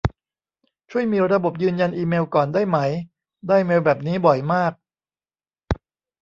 [0.91, 2.77] ช่วยมีระบบยืนยันอีเมลก่อนได้ไหม
[3.47, 4.73] ได้เมลแบบนี้บ่อยมาก